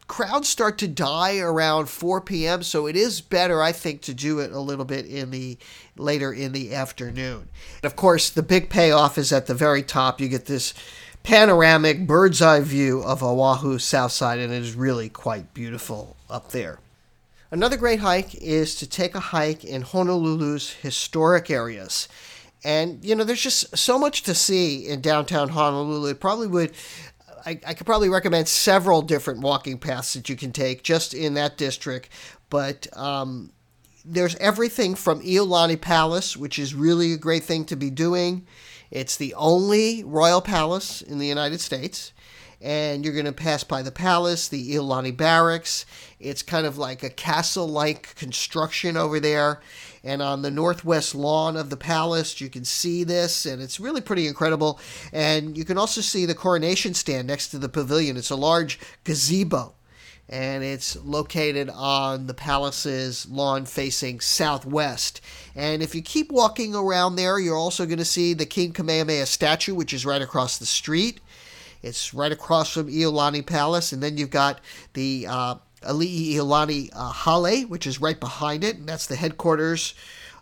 crowds 0.07 0.50
start 0.50 0.77
to 0.80 0.88
die 0.88 1.39
around 1.39 1.89
4 1.89 2.21
p.m., 2.21 2.63
so 2.63 2.88
it 2.88 2.95
is 2.95 3.21
better, 3.21 3.62
I 3.62 3.71
think, 3.71 4.01
to 4.01 4.13
do 4.13 4.39
it 4.39 4.51
a 4.51 4.59
little 4.59 4.86
bit 4.86 5.06
in 5.06 5.31
the 5.31 5.57
later 5.98 6.33
in 6.33 6.51
the 6.51 6.74
afternoon. 6.74 7.50
And 7.77 7.86
of 7.86 7.95
course, 7.95 8.30
the 8.30 8.44
big 8.44 8.69
payoff 8.69 9.18
is 9.18 9.31
at 9.31 9.48
the 9.48 9.53
very 9.53 9.83
top. 9.83 10.19
You 10.19 10.27
get 10.27 10.45
this 10.45 10.74
panoramic 11.24 12.07
bird's 12.07 12.42
eye 12.42 12.62
view 12.62 13.01
of 13.03 13.21
Oahu 13.24 13.77
South 13.80 14.12
Side, 14.12 14.39
and 14.39 14.51
it 14.51 14.62
is 14.62 14.75
really 14.75 15.09
quite 15.09 15.53
beautiful 15.53 16.18
up 16.30 16.51
there. 16.51 16.80
Another 17.51 17.75
great 17.77 18.00
hike 18.00 18.33
is 18.36 18.75
to 18.75 18.88
take 18.88 19.13
a 19.13 19.19
hike 19.19 19.65
in 19.65 19.83
Honolulu's 19.83 20.71
historic 20.71 21.50
areas. 21.50 22.07
And, 22.63 23.04
you 23.04 23.15
know, 23.15 23.24
there's 23.24 23.42
just 23.42 23.77
so 23.77 24.00
much 24.00 24.24
to 24.24 24.33
see 24.33 24.88
in 24.88 25.01
downtown 25.01 25.50
Honolulu. 25.50 26.12
It 26.12 26.19
probably 26.19 26.47
would, 26.47 26.71
I, 27.45 27.60
I 27.66 27.74
could 27.74 27.86
probably 27.86 28.10
recommend 28.10 28.48
several 28.48 29.02
different 29.02 29.42
walking 29.42 29.78
paths 29.78 30.14
that 30.14 30.30
you 30.30 30.36
can 30.36 30.52
take 30.52 30.83
just 30.83 31.14
in 31.14 31.33
that 31.36 31.57
district. 31.57 32.10
But 32.50 32.88
um, 32.98 33.52
there's 34.06 34.36
everything 34.36 34.95
from 34.95 35.21
Iolani 35.21 35.80
Palace, 35.80 36.36
which 36.36 36.60
is 36.60 36.74
really 36.74 37.14
a 37.14 37.18
great 37.18 37.44
thing 37.44 37.66
to 37.66 37.76
be 37.76 37.90
doing. 37.90 38.45
It's 38.90 39.16
the 39.16 39.33
only 39.36 40.04
royal 40.04 40.42
palace 40.42 41.02
in 41.02 41.18
the 41.18 41.28
United 41.28 41.62
States 41.62 42.12
and 42.61 43.03
you're 43.03 43.13
going 43.13 43.25
to 43.25 43.31
pass 43.31 43.63
by 43.63 43.81
the 43.81 43.91
palace, 43.91 44.47
the 44.47 44.75
Iolani 44.75 45.15
Barracks. 45.15 45.85
It's 46.19 46.44
kind 46.44 46.65
of 46.65 46.77
like 46.77 47.01
a 47.03 47.09
castle 47.09 47.68
like 47.68 48.15
construction 48.15 48.95
over 48.95 49.19
there. 49.19 49.61
And 50.03 50.21
on 50.21 50.41
the 50.41 50.51
northwest 50.51 51.15
lawn 51.15 51.57
of 51.57 51.69
the 51.69 51.77
palace, 51.77 52.39
you 52.41 52.49
can 52.49 52.65
see 52.65 53.03
this, 53.03 53.45
and 53.45 53.61
it's 53.61 53.80
really 53.80 54.01
pretty 54.01 54.27
incredible. 54.27 54.80
And 55.11 55.57
you 55.57 55.65
can 55.65 55.77
also 55.77 56.01
see 56.01 56.25
the 56.25 56.35
coronation 56.35 56.94
stand 56.94 57.27
next 57.27 57.49
to 57.49 57.57
the 57.57 57.69
pavilion. 57.69 58.18
It's 58.18 58.30
a 58.30 58.35
large 58.35 58.80
gazebo 59.03 59.75
and 60.31 60.63
it's 60.63 60.95
located 61.03 61.69
on 61.69 62.27
the 62.27 62.33
palace's 62.33 63.27
lawn 63.30 63.65
facing 63.65 64.21
southwest. 64.21 65.19
And 65.56 65.83
if 65.83 65.94
you 65.94 66.01
keep 66.01 66.31
walking 66.31 66.73
around 66.73 67.18
there, 67.18 67.37
you're 67.37 67.57
also 67.57 67.85
going 67.85 67.97
to 67.97 68.06
see 68.06 68.33
the 68.33 68.45
King 68.45 68.71
Kamehameha 68.71 69.25
statue, 69.25 69.75
which 69.75 69.94
is 69.94 70.06
right 70.06 70.21
across 70.21 70.57
the 70.57 70.65
street. 70.65 71.19
It's 71.81 72.14
right 72.14 72.31
across 72.31 72.73
from 72.73 72.88
Iolani 72.88 73.45
Palace, 73.45 73.92
and 73.92 74.02
then 74.02 74.18
you've 74.18 74.30
got 74.30 74.61
the 74.94 75.26
uh, 75.28 75.56
Ali'iolani 75.83 76.90
uh, 76.94 77.11
Hale, 77.11 77.68
which 77.68 77.88
is 77.88 78.00
right 78.00 78.19
behind 78.19 78.64
it, 78.64 78.78
and 78.78 78.88
that's 78.88 79.07
the 79.07 79.16
headquarters 79.16 79.95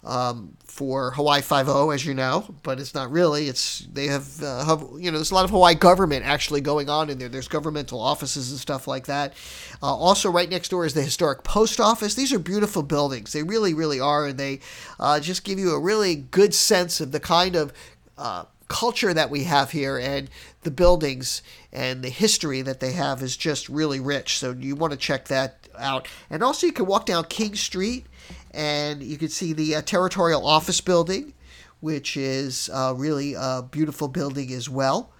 um, 0.03 0.55
for 0.63 1.11
Hawaii 1.11 1.41
Five 1.41 1.67
O, 1.67 1.89
as 1.89 2.05
you 2.05 2.13
know, 2.13 2.55
but 2.63 2.79
it's 2.79 2.93
not 2.93 3.11
really. 3.11 3.47
It's 3.47 3.87
they 3.91 4.07
have, 4.07 4.41
uh, 4.41 4.63
have, 4.65 4.81
you 4.97 5.11
know 5.11 5.17
there's 5.17 5.31
a 5.31 5.35
lot 5.35 5.43
of 5.43 5.51
Hawaii 5.51 5.75
government 5.75 6.25
actually 6.25 6.61
going 6.61 6.89
on 6.89 7.09
in 7.09 7.19
there. 7.19 7.29
There's 7.29 7.47
governmental 7.47 7.99
offices 7.99 8.51
and 8.51 8.59
stuff 8.59 8.87
like 8.87 9.05
that. 9.07 9.33
Uh, 9.81 9.93
also, 9.93 10.29
right 10.31 10.49
next 10.49 10.69
door 10.69 10.85
is 10.85 10.93
the 10.93 11.01
historic 11.01 11.43
post 11.43 11.79
office. 11.79 12.15
These 12.15 12.31
are 12.31 12.39
beautiful 12.39 12.83
buildings. 12.83 13.33
They 13.33 13.43
really, 13.43 13.73
really 13.73 13.99
are, 13.99 14.27
and 14.27 14.37
they 14.37 14.59
uh, 14.99 15.19
just 15.19 15.43
give 15.43 15.59
you 15.59 15.71
a 15.71 15.79
really 15.79 16.15
good 16.15 16.53
sense 16.53 17.01
of 17.01 17.11
the 17.11 17.19
kind 17.19 17.55
of 17.55 17.73
uh, 18.17 18.45
culture 18.69 19.13
that 19.13 19.29
we 19.29 19.43
have 19.43 19.71
here 19.71 19.97
and 19.97 20.29
the 20.61 20.71
buildings 20.71 21.41
and 21.73 22.01
the 22.01 22.09
history 22.09 22.61
that 22.61 22.79
they 22.79 22.93
have 22.93 23.21
is 23.21 23.35
just 23.35 23.67
really 23.67 23.99
rich. 23.99 24.37
So 24.37 24.51
you 24.51 24.75
want 24.75 24.91
to 24.91 24.97
check 24.97 25.27
that 25.27 25.67
out. 25.77 26.07
And 26.29 26.41
also, 26.41 26.67
you 26.67 26.73
can 26.73 26.85
walk 26.85 27.05
down 27.05 27.25
King 27.25 27.55
Street 27.55 28.05
and 28.51 29.03
you 29.03 29.17
can 29.17 29.29
see 29.29 29.51
the 29.51 29.75
uh, 29.75 29.81
Territorial 29.81 30.45
Office 30.45 30.79
Building, 30.81 31.33
which 31.81 32.15
is 32.15 32.69
uh, 32.73 32.93
really 32.95 33.33
a 33.33 33.63
beautiful 33.69 34.07
building 34.07 34.53
as 34.53 34.69
well. 34.69 35.11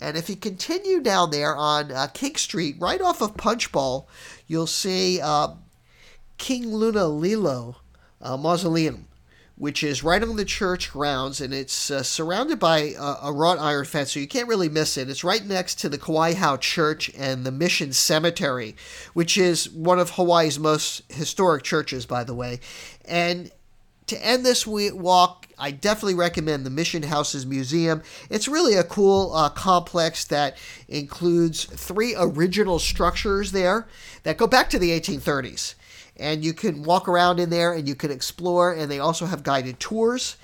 And 0.00 0.16
if 0.16 0.30
you 0.30 0.36
continue 0.36 1.00
down 1.00 1.30
there 1.30 1.56
on 1.56 1.90
uh, 1.90 2.06
King 2.14 2.36
Street, 2.36 2.76
right 2.78 3.00
off 3.00 3.20
of 3.20 3.36
Punch 3.36 3.72
Bowl, 3.72 4.08
you'll 4.46 4.68
see 4.68 5.20
uh, 5.20 5.48
King 6.36 6.66
Lunalilo 6.66 7.76
uh, 8.20 8.36
Mausoleum, 8.36 9.06
which 9.58 9.82
is 9.82 10.04
right 10.04 10.22
on 10.22 10.36
the 10.36 10.44
church 10.44 10.92
grounds, 10.92 11.40
and 11.40 11.52
it's 11.52 11.90
uh, 11.90 12.02
surrounded 12.02 12.60
by 12.60 12.94
a, 12.98 13.16
a, 13.24 13.32
wrought 13.32 13.58
iron 13.58 13.84
fence, 13.84 14.12
so 14.12 14.20
you 14.20 14.28
can't 14.28 14.48
really 14.48 14.68
miss 14.68 14.96
it. 14.96 15.10
It's 15.10 15.24
right 15.24 15.44
next 15.44 15.80
to 15.80 15.88
the 15.88 15.98
Kawaiahao 15.98 16.60
Church 16.60 17.10
and 17.16 17.44
the 17.44 17.50
Mission 17.50 17.92
Cemetery, 17.92 18.76
which 19.14 19.36
is 19.36 19.68
one 19.68 19.98
of 19.98 20.10
Hawaii's 20.10 20.60
most 20.60 21.02
historic 21.10 21.64
churches, 21.64 22.06
by 22.06 22.22
the 22.22 22.34
way. 22.34 22.60
And 23.04 23.50
to 24.06 24.24
end 24.24 24.46
this 24.46 24.66
walk, 24.66 25.48
I 25.58 25.72
definitely 25.72 26.14
recommend 26.14 26.64
the 26.64 26.70
Mission 26.70 27.02
Houses 27.02 27.44
Museum. 27.44 28.02
It's 28.30 28.46
really 28.46 28.74
a 28.74 28.84
cool 28.84 29.34
uh, 29.34 29.48
complex 29.50 30.24
that 30.26 30.56
includes 30.88 31.64
three 31.64 32.14
original 32.16 32.78
structures 32.78 33.50
there 33.52 33.88
that 34.22 34.38
go 34.38 34.46
back 34.46 34.70
to 34.70 34.78
the 34.78 34.98
1830s. 34.98 35.74
And 36.18 36.44
you 36.44 36.52
can 36.52 36.82
walk 36.82 37.08
around 37.08 37.38
in 37.38 37.50
there 37.50 37.72
and 37.72 37.86
you 37.86 37.94
can 37.94 38.10
explore, 38.10 38.72
and 38.72 38.90
they 38.90 38.98
also 38.98 39.26
have 39.26 39.42
guided 39.42 39.78
tours. 39.78 40.36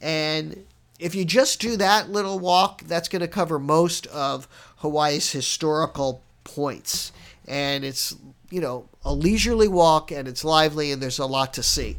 And 0.00 0.64
if 0.98 1.14
you 1.14 1.24
just 1.24 1.60
do 1.60 1.76
that 1.76 2.10
little 2.10 2.38
walk, 2.38 2.82
that's 2.82 3.08
going 3.08 3.20
to 3.20 3.28
cover 3.28 3.58
most 3.58 4.06
of 4.08 4.48
Hawaii's 4.76 5.30
historical 5.32 6.22
points. 6.44 7.12
And 7.46 7.84
it's, 7.84 8.16
you 8.50 8.60
know, 8.60 8.88
a 9.04 9.12
leisurely 9.12 9.68
walk 9.68 10.10
and 10.10 10.28
it's 10.28 10.44
lively 10.44 10.92
and 10.92 11.02
there's 11.02 11.18
a 11.18 11.26
lot 11.26 11.52
to 11.54 11.62
see. 11.62 11.96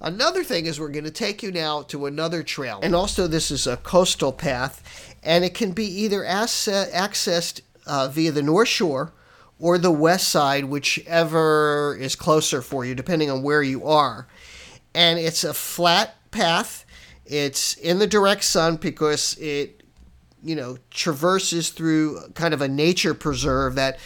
Another 0.00 0.44
thing 0.44 0.66
is 0.66 0.78
we're 0.78 0.88
going 0.88 1.04
to 1.04 1.10
take 1.10 1.42
you 1.42 1.50
now 1.50 1.82
to 1.82 2.06
another 2.06 2.42
trail. 2.42 2.80
And 2.82 2.94
also, 2.94 3.26
this 3.26 3.50
is 3.50 3.66
a 3.66 3.78
coastal 3.78 4.30
path, 4.30 5.16
and 5.22 5.42
it 5.42 5.54
can 5.54 5.72
be 5.72 5.86
either 5.86 6.22
accessed 6.22 7.60
uh, 7.86 8.08
via 8.08 8.30
the 8.30 8.42
North 8.42 8.68
Shore 8.68 9.12
or 9.58 9.78
the 9.78 9.90
west 9.90 10.28
side, 10.28 10.64
whichever 10.64 11.96
is 11.98 12.14
closer 12.14 12.60
for 12.60 12.84
you, 12.84 12.94
depending 12.94 13.30
on 13.30 13.42
where 13.42 13.62
you 13.62 13.86
are. 13.86 14.26
And 14.94 15.18
it's 15.18 15.44
a 15.44 15.54
flat 15.54 16.14
path. 16.30 16.84
It's 17.24 17.74
in 17.74 17.98
the 17.98 18.06
direct 18.06 18.44
sun 18.44 18.76
because 18.76 19.36
it, 19.38 19.82
you 20.42 20.54
know, 20.54 20.78
traverses 20.90 21.70
through 21.70 22.20
kind 22.34 22.54
of 22.54 22.60
a 22.60 22.68
nature 22.68 23.14
preserve 23.14 23.74
that 23.76 23.98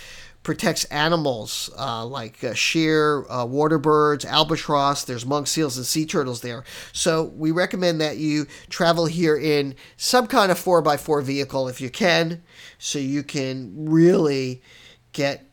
protects 0.42 0.84
animals 0.86 1.68
uh, 1.78 2.04
like 2.04 2.42
uh, 2.42 2.54
sheer, 2.54 3.30
uh, 3.30 3.44
water 3.44 3.78
birds, 3.78 4.24
albatross. 4.24 5.04
There's 5.04 5.26
monk 5.26 5.46
seals 5.46 5.76
and 5.76 5.84
sea 5.84 6.06
turtles 6.06 6.40
there. 6.40 6.64
So 6.92 7.24
we 7.24 7.50
recommend 7.50 8.00
that 8.00 8.16
you 8.16 8.46
travel 8.70 9.06
here 9.06 9.36
in 9.36 9.74
some 9.96 10.26
kind 10.26 10.50
of 10.50 10.58
4x4 10.58 11.22
vehicle 11.22 11.68
if 11.68 11.80
you 11.80 11.90
can, 11.90 12.42
so 12.78 12.98
you 12.98 13.22
can 13.22 13.90
really 13.90 14.62
get 15.12 15.46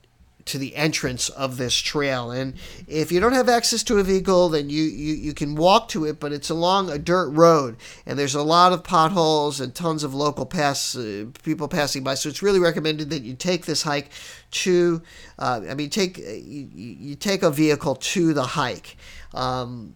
to 0.48 0.58
the 0.58 0.76
entrance 0.76 1.30
of 1.30 1.58
this 1.58 1.76
trail. 1.76 2.32
And 2.32 2.54
if 2.88 3.12
you 3.12 3.20
don't 3.20 3.34
have 3.34 3.50
access 3.50 3.84
to 3.84 3.98
a 3.98 4.04
vehicle, 4.04 4.50
then 4.50 4.70
you, 4.70 4.84
you, 4.84 5.14
you 5.14 5.34
can 5.34 5.56
walk 5.56 5.90
to 5.90 6.06
it, 6.06 6.20
but 6.20 6.32
it's 6.32 6.50
along 6.50 6.90
a 6.90 6.98
dirt 6.98 7.30
road. 7.30 7.78
And 8.06 8.18
there's 8.18 8.36
a 8.36 8.42
lot 8.42 8.74
of 8.74 8.84
potholes 8.84 9.60
and 9.60 9.76
tons 9.76 10.04
of 10.04 10.14
local 10.14 10.46
pass, 10.46 10.96
uh, 10.96 11.26
people 11.44 11.68
passing 11.68 12.04
by. 12.04 12.16
So 12.16 12.30
it's 12.30 12.42
really 12.42 12.60
recommended 12.60 13.10
that 13.10 13.24
you 13.24 13.34
take 13.34 13.66
this 13.66 13.84
hike 13.84 14.10
to, 14.52 15.02
uh, 15.38 15.62
I 15.70 15.74
mean, 15.74 15.90
take 15.90 16.18
you, 16.18 16.70
you, 16.74 17.16
take 17.16 17.44
a 17.44 17.52
vehicle 17.52 17.96
to 17.96 18.34
the 18.34 18.44
hike. 18.44 18.98
Um, 19.34 19.96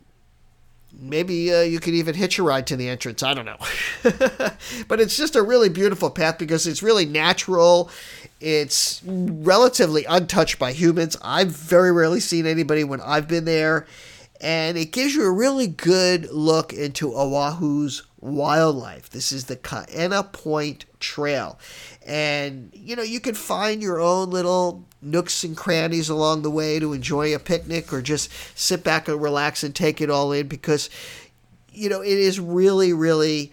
maybe 0.99 1.53
uh, 1.53 1.61
you 1.61 1.79
could 1.79 1.93
even 1.93 2.15
hitch 2.15 2.39
a 2.39 2.43
ride 2.43 2.67
to 2.67 2.75
the 2.75 2.89
entrance. 2.89 3.23
I 3.23 3.33
don't 3.33 3.45
know. 3.45 3.57
but 4.87 4.99
it's 4.99 5.17
just 5.17 5.35
a 5.35 5.41
really 5.41 5.69
beautiful 5.69 6.09
path 6.09 6.37
because 6.37 6.67
it's 6.67 6.83
really 6.83 7.05
natural. 7.05 7.89
It's 8.39 9.01
relatively 9.05 10.05
untouched 10.05 10.59
by 10.59 10.73
humans. 10.73 11.17
I've 11.21 11.49
very 11.49 11.91
rarely 11.91 12.19
seen 12.19 12.45
anybody 12.45 12.83
when 12.83 13.01
I've 13.01 13.27
been 13.27 13.45
there. 13.45 13.85
And 14.39 14.75
it 14.77 14.91
gives 14.91 15.13
you 15.13 15.23
a 15.23 15.31
really 15.31 15.67
good 15.67 16.31
look 16.31 16.73
into 16.73 17.11
Oahu's 17.13 18.03
wildlife. 18.19 19.09
This 19.09 19.31
is 19.31 19.45
the 19.45 19.55
Kaena 19.55 20.31
Point 20.31 20.85
Trail. 20.99 21.59
And, 22.05 22.71
you 22.73 22.95
know, 22.95 23.03
you 23.03 23.19
can 23.19 23.35
find 23.35 23.83
your 23.83 23.99
own 23.99 24.31
little 24.31 24.87
nooks 25.01 25.43
and 25.43 25.57
crannies 25.57 26.09
along 26.09 26.41
the 26.41 26.51
way 26.51 26.79
to 26.79 26.93
enjoy 26.93 27.33
a 27.33 27.39
picnic 27.39 27.91
or 27.91 28.01
just 28.01 28.29
sit 28.55 28.83
back 28.83 29.07
and 29.07 29.21
relax 29.21 29.63
and 29.63 29.75
take 29.75 30.01
it 30.01 30.09
all 30.09 30.31
in 30.31 30.47
because, 30.47 30.89
you 31.71 31.89
know, 31.89 32.01
it 32.01 32.17
is 32.17 32.39
really, 32.39 32.93
really 32.93 33.51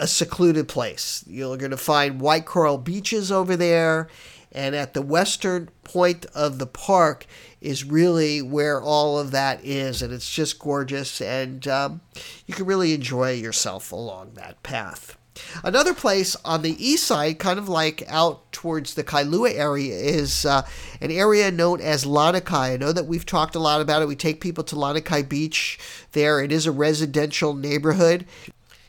a 0.00 0.06
secluded 0.06 0.68
place. 0.68 1.24
You're 1.26 1.56
going 1.56 1.70
to 1.70 1.76
find 1.76 2.20
white 2.20 2.46
coral 2.46 2.78
beaches 2.78 3.32
over 3.32 3.56
there. 3.56 4.08
And 4.50 4.74
at 4.74 4.94
the 4.94 5.02
western 5.02 5.68
point 5.84 6.24
of 6.34 6.58
the 6.58 6.66
park 6.66 7.26
is 7.60 7.84
really 7.84 8.40
where 8.40 8.80
all 8.80 9.18
of 9.18 9.30
that 9.32 9.62
is. 9.62 10.00
And 10.00 10.12
it's 10.12 10.30
just 10.30 10.58
gorgeous. 10.58 11.20
And 11.20 11.66
um, 11.68 12.00
you 12.46 12.54
can 12.54 12.64
really 12.64 12.94
enjoy 12.94 13.32
yourself 13.32 13.92
along 13.92 14.32
that 14.34 14.62
path. 14.62 15.18
Another 15.62 15.94
place 15.94 16.36
on 16.44 16.62
the 16.62 16.76
east 16.84 17.04
side, 17.04 17.38
kind 17.38 17.58
of 17.58 17.68
like 17.68 18.02
out 18.08 18.50
towards 18.52 18.94
the 18.94 19.04
Kailua 19.04 19.54
area, 19.54 19.94
is 19.94 20.44
uh, 20.44 20.66
an 21.00 21.10
area 21.10 21.50
known 21.50 21.80
as 21.80 22.04
Lanikai. 22.04 22.74
I 22.74 22.76
know 22.76 22.92
that 22.92 23.06
we've 23.06 23.26
talked 23.26 23.54
a 23.54 23.60
lot 23.60 23.80
about 23.80 24.02
it. 24.02 24.08
We 24.08 24.16
take 24.16 24.40
people 24.40 24.64
to 24.64 24.76
Lanikai 24.76 25.28
Beach 25.28 25.78
there. 26.12 26.40
It 26.40 26.52
is 26.52 26.66
a 26.66 26.72
residential 26.72 27.54
neighborhood. 27.54 28.26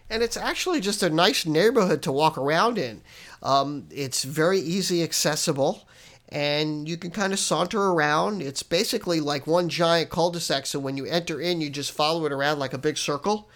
And 0.10 0.24
it's 0.24 0.38
actually 0.38 0.79
just 0.79 1.03
a 1.03 1.10
nice 1.10 1.46
neighborhood 1.46 2.01
to 2.03 2.12
walk 2.12 2.38
around 2.38 2.77
in. 2.77 3.01
Um, 3.44 3.88
it's 3.91 4.24
very 4.24 4.60
easy 4.60 5.03
accessible 5.03 5.88
and 6.29 6.88
you 6.88 6.96
can 6.96 7.10
kind 7.10 7.34
of 7.34 7.39
saunter 7.39 7.82
around. 7.82 8.41
It's 8.41 8.62
basically 8.63 9.20
like 9.20 9.48
one 9.48 9.68
giant 9.68 10.12
cul-de-sac. 10.12 10.68
So 10.68 10.79
when 10.79 10.96
you 10.96 11.06
enter 11.06 11.41
in, 11.41 11.60
you 11.60 11.70
just 11.70 11.91
follow 11.91 12.25
it 12.25 12.32
around 12.32 12.60
like 12.60 12.74
a 12.74 12.77
big 12.77 12.98
circle, 12.98 13.50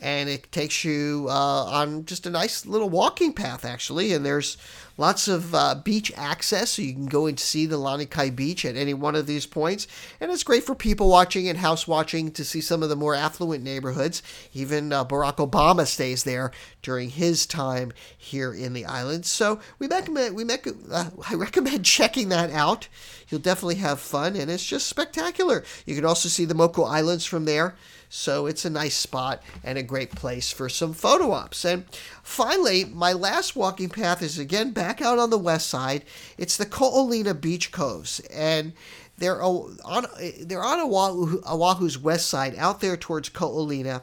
and 0.00 0.28
it 0.28 0.50
takes 0.50 0.84
you 0.84 1.26
uh, 1.28 1.64
on 1.64 2.04
just 2.04 2.26
a 2.26 2.30
nice 2.30 2.64
little 2.66 2.88
walking 2.88 3.32
path 3.32 3.64
actually. 3.64 4.12
And 4.12 4.24
there's 4.24 4.56
lots 4.96 5.28
of 5.28 5.54
uh, 5.54 5.74
beach 5.74 6.12
access 6.16 6.72
so 6.72 6.82
you 6.82 6.92
can 6.92 7.06
go 7.06 7.26
and 7.26 7.38
see 7.38 7.66
the 7.66 7.78
lanikai 7.78 8.34
beach 8.34 8.64
at 8.64 8.76
any 8.76 8.94
one 8.94 9.14
of 9.14 9.26
these 9.26 9.46
points. 9.46 9.86
And 10.20 10.30
it's 10.30 10.42
great 10.42 10.64
for 10.64 10.74
people 10.74 11.08
watching 11.08 11.48
and 11.48 11.58
house 11.58 11.86
watching 11.88 12.30
to 12.32 12.44
see 12.44 12.60
some 12.60 12.82
of 12.82 12.88
the 12.88 12.96
more 12.96 13.14
affluent 13.14 13.64
neighborhoods. 13.64 14.22
Even 14.54 14.92
uh, 14.92 15.04
barack 15.04 15.36
obama 15.36 15.86
stays 15.86 16.24
there 16.24 16.50
during 16.82 17.10
his 17.10 17.46
time 17.46 17.92
here 18.16 18.52
in 18.54 18.72
the 18.72 18.86
islands 18.86 19.28
so 19.28 19.60
we 19.78 19.86
recommend 19.86 20.34
we 20.34 20.44
make, 20.44 20.66
uh, 20.66 21.10
i 21.28 21.34
recommend 21.46 21.84
checking 21.84 22.28
that 22.28 22.50
out. 22.50 22.88
You'll 23.28 23.40
definitely 23.40 23.76
have 23.76 24.00
fun 24.00 24.36
and 24.36 24.50
it's 24.50 24.64
just 24.64 24.88
spectacular. 24.88 25.64
You 25.86 25.94
can 25.94 26.04
also 26.04 26.28
see 26.28 26.44
the 26.44 26.54
moko 26.54 26.88
islands 26.88 27.24
from 27.24 27.44
there. 27.44 27.74
So 28.12 28.46
it's 28.46 28.64
a 28.64 28.70
nice 28.70 28.96
spot 28.96 29.40
and 29.62 29.78
a 29.78 29.84
great 29.90 30.12
place 30.12 30.52
for 30.52 30.68
some 30.68 30.92
photo 30.92 31.32
ops. 31.32 31.64
And 31.64 31.84
finally, 32.22 32.84
my 32.84 33.12
last 33.12 33.56
walking 33.56 33.88
path 33.88 34.22
is 34.22 34.38
again 34.38 34.70
back 34.70 35.02
out 35.02 35.18
on 35.18 35.30
the 35.30 35.38
west 35.38 35.68
side. 35.68 36.04
It's 36.38 36.56
the 36.56 36.64
Ko'olina 36.64 37.38
Beach 37.38 37.72
Coves. 37.72 38.20
And 38.32 38.72
they're 39.18 39.42
on 39.42 40.06
they're 40.42 40.62
on 40.62 40.78
Oahu, 40.78 41.42
Oahu's 41.44 41.98
west 41.98 42.28
side, 42.28 42.54
out 42.56 42.80
there 42.80 42.96
towards 42.96 43.30
Ko'olina. 43.30 44.02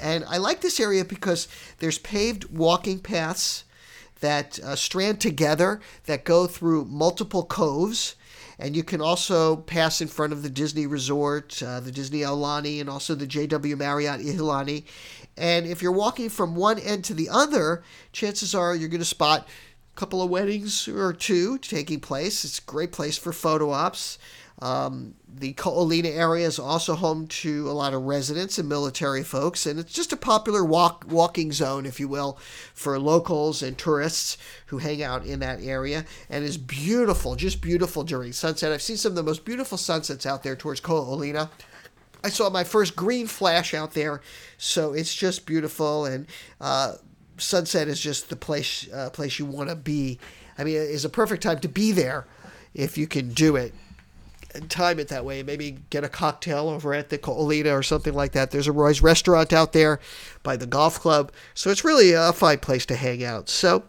And 0.00 0.24
I 0.24 0.38
like 0.38 0.62
this 0.62 0.80
area 0.80 1.04
because 1.04 1.46
there's 1.78 1.98
paved 1.98 2.50
walking 2.50 2.98
paths 2.98 3.62
that 4.18 4.58
uh, 4.58 4.74
strand 4.74 5.20
together 5.20 5.80
that 6.06 6.24
go 6.24 6.48
through 6.48 6.86
multiple 6.86 7.44
coves 7.44 8.16
and 8.60 8.76
you 8.76 8.84
can 8.84 9.00
also 9.00 9.56
pass 9.56 10.02
in 10.02 10.08
front 10.08 10.34
of 10.34 10.42
the 10.42 10.50
Disney 10.50 10.86
Resort, 10.86 11.62
uh, 11.62 11.80
the 11.80 11.90
Disney 11.90 12.20
Aulani, 12.20 12.78
and 12.78 12.90
also 12.90 13.14
the 13.14 13.26
JW 13.26 13.76
Marriott 13.78 14.20
Ihilani. 14.20 14.84
And 15.36 15.66
if 15.66 15.80
you're 15.80 15.90
walking 15.92 16.28
from 16.28 16.54
one 16.54 16.78
end 16.78 17.04
to 17.06 17.14
the 17.14 17.30
other, 17.30 17.82
chances 18.12 18.54
are 18.54 18.76
you're 18.76 18.90
going 18.90 19.00
to 19.00 19.06
spot 19.06 19.48
a 19.48 19.98
couple 19.98 20.20
of 20.20 20.28
weddings 20.28 20.86
or 20.86 21.14
two 21.14 21.56
taking 21.58 22.00
place. 22.00 22.44
It's 22.44 22.58
a 22.58 22.62
great 22.62 22.92
place 22.92 23.16
for 23.16 23.32
photo 23.32 23.70
ops. 23.70 24.18
Um, 24.62 25.14
the 25.26 25.54
Ko'olina 25.54 26.14
area 26.14 26.46
is 26.46 26.58
also 26.58 26.94
home 26.94 27.26
to 27.28 27.70
a 27.70 27.72
lot 27.72 27.94
of 27.94 28.02
residents 28.02 28.58
and 28.58 28.68
military 28.68 29.22
folks, 29.22 29.64
and 29.64 29.78
it's 29.78 29.92
just 29.92 30.12
a 30.12 30.16
popular 30.16 30.62
walk 30.64 31.04
walking 31.08 31.50
zone, 31.50 31.86
if 31.86 31.98
you 31.98 32.08
will, 32.08 32.38
for 32.74 32.98
locals 32.98 33.62
and 33.62 33.78
tourists 33.78 34.36
who 34.66 34.78
hang 34.78 35.02
out 35.02 35.24
in 35.24 35.40
that 35.40 35.62
area. 35.62 36.04
And 36.28 36.44
is 36.44 36.58
beautiful, 36.58 37.36
just 37.36 37.62
beautiful 37.62 38.02
during 38.04 38.32
sunset. 38.32 38.72
I've 38.72 38.82
seen 38.82 38.98
some 38.98 39.12
of 39.12 39.16
the 39.16 39.22
most 39.22 39.44
beautiful 39.44 39.78
sunsets 39.78 40.26
out 40.26 40.42
there 40.42 40.56
towards 40.56 40.80
Ko'olina. 40.80 41.48
I 42.22 42.28
saw 42.28 42.50
my 42.50 42.64
first 42.64 42.96
green 42.96 43.26
flash 43.26 43.72
out 43.72 43.94
there, 43.94 44.20
so 44.58 44.92
it's 44.92 45.14
just 45.14 45.46
beautiful. 45.46 46.04
And 46.04 46.26
uh, 46.60 46.96
sunset 47.38 47.88
is 47.88 47.98
just 47.98 48.28
the 48.28 48.36
place 48.36 48.92
uh, 48.92 49.08
place 49.08 49.38
you 49.38 49.46
want 49.46 49.70
to 49.70 49.76
be. 49.76 50.18
I 50.58 50.64
mean, 50.64 50.76
it's 50.76 51.04
a 51.04 51.08
perfect 51.08 51.42
time 51.42 51.60
to 51.60 51.68
be 51.68 51.92
there 51.92 52.26
if 52.74 52.98
you 52.98 53.06
can 53.06 53.30
do 53.30 53.56
it 53.56 53.72
time 54.68 54.98
it 54.98 55.08
that 55.08 55.24
way. 55.24 55.42
Maybe 55.42 55.78
get 55.90 56.04
a 56.04 56.08
cocktail 56.08 56.68
over 56.68 56.94
at 56.94 57.08
the 57.08 57.18
Ko'olina 57.18 57.72
or 57.76 57.82
something 57.82 58.14
like 58.14 58.32
that. 58.32 58.50
There's 58.50 58.66
a 58.66 58.72
Roy's 58.72 59.02
restaurant 59.02 59.52
out 59.52 59.72
there 59.72 60.00
by 60.42 60.56
the 60.56 60.66
golf 60.66 60.98
club. 60.98 61.32
So 61.54 61.70
it's 61.70 61.84
really 61.84 62.12
a 62.12 62.32
fine 62.32 62.58
place 62.58 62.86
to 62.86 62.96
hang 62.96 63.22
out. 63.24 63.48
So 63.48 63.84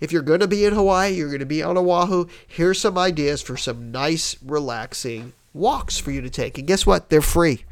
if 0.00 0.12
you're 0.12 0.22
going 0.22 0.40
to 0.40 0.48
be 0.48 0.64
in 0.64 0.74
Hawaii, 0.74 1.14
you're 1.14 1.28
going 1.28 1.40
to 1.40 1.46
be 1.46 1.62
on 1.62 1.76
Oahu, 1.76 2.26
here's 2.46 2.80
some 2.80 2.98
ideas 2.98 3.42
for 3.42 3.56
some 3.56 3.90
nice, 3.90 4.36
relaxing 4.44 5.32
walks 5.52 5.98
for 5.98 6.10
you 6.10 6.20
to 6.20 6.30
take. 6.30 6.58
And 6.58 6.66
guess 6.66 6.86
what? 6.86 7.08
They're 7.08 7.22
free. 7.22 7.64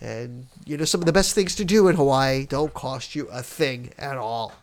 And, 0.00 0.46
you 0.64 0.76
know, 0.76 0.84
some 0.84 1.00
of 1.00 1.06
the 1.06 1.12
best 1.12 1.34
things 1.34 1.54
to 1.56 1.64
do 1.64 1.88
in 1.88 1.96
Hawaii 1.96 2.46
don't 2.46 2.72
cost 2.72 3.14
you 3.14 3.28
a 3.28 3.42
thing 3.42 3.92
at 3.98 4.16
all. 4.16 4.54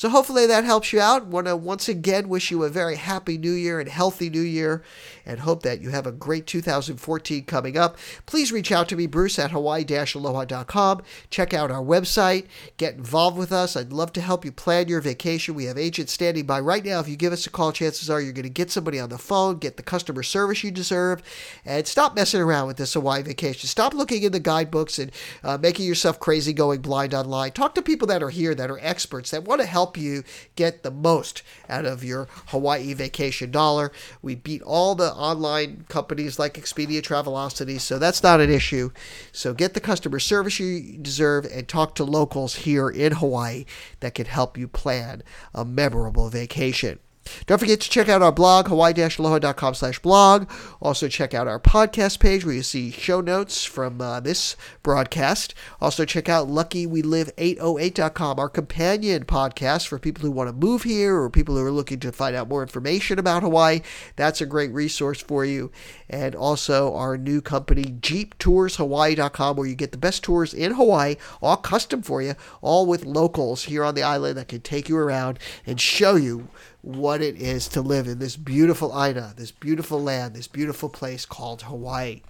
So 0.00 0.08
hopefully 0.08 0.46
that 0.46 0.64
helps 0.64 0.94
you 0.94 1.00
out. 1.02 1.26
Want 1.26 1.46
to 1.46 1.54
once 1.54 1.86
again 1.86 2.30
wish 2.30 2.50
you 2.50 2.64
a 2.64 2.70
very 2.70 2.96
happy 2.96 3.36
new 3.36 3.52
year 3.52 3.80
and 3.80 3.86
healthy 3.86 4.30
new 4.30 4.40
year 4.40 4.82
and 5.26 5.40
hope 5.40 5.62
that 5.62 5.82
you 5.82 5.90
have 5.90 6.06
a 6.06 6.10
great 6.10 6.46
2014 6.46 7.44
coming 7.44 7.76
up. 7.76 7.98
Please 8.24 8.50
reach 8.50 8.72
out 8.72 8.88
to 8.88 8.96
me, 8.96 9.06
Bruce 9.06 9.38
at 9.38 9.50
hawaii-aloha.com. 9.50 11.02
Check 11.28 11.52
out 11.52 11.70
our 11.70 11.82
website. 11.82 12.46
Get 12.78 12.94
involved 12.94 13.36
with 13.36 13.52
us. 13.52 13.76
I'd 13.76 13.92
love 13.92 14.10
to 14.14 14.22
help 14.22 14.42
you 14.42 14.52
plan 14.52 14.88
your 14.88 15.02
vacation. 15.02 15.54
We 15.54 15.66
have 15.66 15.76
agents 15.76 16.14
standing 16.14 16.46
by 16.46 16.60
right 16.60 16.82
now. 16.82 17.00
If 17.00 17.08
you 17.08 17.16
give 17.16 17.34
us 17.34 17.46
a 17.46 17.50
call, 17.50 17.70
chances 17.70 18.08
are 18.08 18.22
you're 18.22 18.32
going 18.32 18.44
to 18.44 18.48
get 18.48 18.70
somebody 18.70 18.98
on 18.98 19.10
the 19.10 19.18
phone, 19.18 19.58
get 19.58 19.76
the 19.76 19.82
customer 19.82 20.22
service 20.22 20.64
you 20.64 20.70
deserve, 20.70 21.22
and 21.66 21.86
stop 21.86 22.16
messing 22.16 22.40
around 22.40 22.68
with 22.68 22.78
this 22.78 22.94
Hawaii 22.94 23.22
vacation. 23.22 23.68
Stop 23.68 23.92
looking 23.92 24.22
in 24.22 24.32
the 24.32 24.40
guidebooks 24.40 24.98
and 24.98 25.12
uh, 25.44 25.58
making 25.58 25.84
yourself 25.84 26.18
crazy 26.18 26.54
going 26.54 26.80
blind 26.80 27.12
online. 27.12 27.52
Talk 27.52 27.74
to 27.74 27.82
people 27.82 28.08
that 28.08 28.22
are 28.22 28.30
here 28.30 28.54
that 28.54 28.70
are 28.70 28.78
experts 28.80 29.30
that 29.32 29.44
want 29.44 29.60
to 29.60 29.66
help 29.66 29.89
you 29.96 30.24
get 30.56 30.82
the 30.82 30.90
most 30.90 31.42
out 31.68 31.84
of 31.84 32.04
your 32.04 32.28
Hawaii 32.46 32.94
vacation 32.94 33.50
dollar. 33.50 33.92
We 34.22 34.34
beat 34.34 34.62
all 34.62 34.94
the 34.94 35.12
online 35.12 35.84
companies 35.88 36.38
like 36.38 36.54
Expedia, 36.54 37.02
Travelocity, 37.02 37.80
so 37.80 37.98
that's 37.98 38.22
not 38.22 38.40
an 38.40 38.50
issue. 38.50 38.90
So 39.32 39.54
get 39.54 39.74
the 39.74 39.80
customer 39.80 40.18
service 40.18 40.58
you 40.60 40.98
deserve 40.98 41.44
and 41.44 41.66
talk 41.68 41.94
to 41.96 42.04
locals 42.04 42.56
here 42.56 42.88
in 42.88 43.12
Hawaii 43.12 43.64
that 44.00 44.14
can 44.14 44.26
help 44.26 44.56
you 44.56 44.68
plan 44.68 45.22
a 45.54 45.64
memorable 45.64 46.28
vacation. 46.28 46.98
Don't 47.46 47.58
forget 47.58 47.80
to 47.80 47.90
check 47.90 48.08
out 48.08 48.22
our 48.22 48.32
blog, 48.32 48.68
hawaii-aloha.com 48.68 49.74
slash 49.74 49.98
blog. 49.98 50.50
Also 50.80 51.08
check 51.08 51.34
out 51.34 51.48
our 51.48 51.60
podcast 51.60 52.18
page 52.18 52.44
where 52.44 52.54
you 52.54 52.62
see 52.62 52.90
show 52.90 53.20
notes 53.20 53.64
from 53.64 54.00
uh, 54.00 54.20
this 54.20 54.56
broadcast. 54.82 55.54
Also 55.80 56.04
check 56.04 56.28
out 56.28 56.48
luckywelive808.com, 56.48 58.38
our 58.38 58.48
companion 58.48 59.24
podcast 59.24 59.86
for 59.86 59.98
people 59.98 60.22
who 60.22 60.30
want 60.30 60.48
to 60.48 60.52
move 60.52 60.82
here 60.84 61.16
or 61.16 61.28
people 61.28 61.56
who 61.56 61.64
are 61.64 61.70
looking 61.70 62.00
to 62.00 62.12
find 62.12 62.34
out 62.34 62.48
more 62.48 62.62
information 62.62 63.18
about 63.18 63.42
Hawaii. 63.42 63.80
That's 64.16 64.40
a 64.40 64.46
great 64.46 64.72
resource 64.72 65.20
for 65.20 65.44
you. 65.44 65.70
And 66.08 66.34
also 66.34 66.94
our 66.94 67.16
new 67.18 67.40
company, 67.40 67.84
jeeptourshawaii.com, 67.84 69.56
where 69.56 69.66
you 69.66 69.74
get 69.74 69.92
the 69.92 69.98
best 69.98 70.24
tours 70.24 70.54
in 70.54 70.72
Hawaii, 70.72 71.16
all 71.40 71.56
custom 71.56 72.02
for 72.02 72.22
you, 72.22 72.34
all 72.62 72.86
with 72.86 73.04
locals 73.04 73.64
here 73.64 73.84
on 73.84 73.94
the 73.94 74.02
island 74.02 74.36
that 74.38 74.48
can 74.48 74.60
take 74.60 74.88
you 74.88 74.96
around 74.96 75.38
and 75.66 75.80
show 75.80 76.16
you 76.16 76.48
what 76.82 77.20
it 77.20 77.36
is 77.36 77.68
to 77.68 77.80
live 77.80 78.06
in 78.06 78.18
this 78.18 78.36
beautiful 78.36 78.98
Aina, 78.98 79.34
this 79.36 79.50
beautiful 79.50 80.02
land, 80.02 80.34
this 80.34 80.48
beautiful 80.48 80.88
place 80.88 81.26
called 81.26 81.62
Hawaii. 81.62 82.22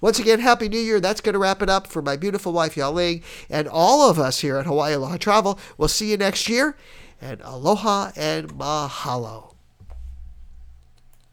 Once 0.00 0.18
again, 0.18 0.40
Happy 0.40 0.68
New 0.68 0.78
Year. 0.78 1.00
That's 1.00 1.20
going 1.20 1.32
to 1.32 1.38
wrap 1.38 1.62
it 1.62 1.70
up 1.70 1.86
for 1.86 2.02
my 2.02 2.16
beautiful 2.16 2.52
wife, 2.52 2.74
Yaling, 2.74 3.22
and 3.48 3.66
all 3.66 4.08
of 4.08 4.18
us 4.18 4.40
here 4.40 4.58
at 4.58 4.66
Hawaii 4.66 4.92
Aloha 4.92 5.16
Travel. 5.16 5.58
We'll 5.78 5.88
see 5.88 6.10
you 6.10 6.16
next 6.16 6.48
year, 6.48 6.76
and 7.20 7.40
aloha 7.42 8.12
and 8.16 8.50
mahalo. 8.54 9.53